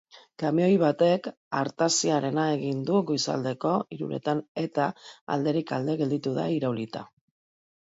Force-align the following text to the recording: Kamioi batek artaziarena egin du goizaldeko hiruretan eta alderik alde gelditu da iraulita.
Kamioi 0.43 0.69
batek 0.83 1.27
artaziarena 1.57 2.45
egin 2.55 2.79
du 2.89 3.03
goizaldeko 3.11 3.75
hiruretan 3.97 4.43
eta 4.65 4.89
alderik 5.37 5.77
alde 5.81 6.01
gelditu 6.03 6.37
da 6.41 6.51
iraulita. 6.59 7.07